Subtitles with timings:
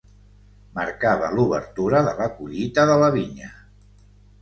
[0.77, 3.55] Marcava l'obertura de la collita de la vinya.